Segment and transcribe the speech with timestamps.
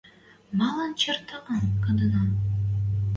[0.57, 2.23] Малын чертлан коденӓ?»—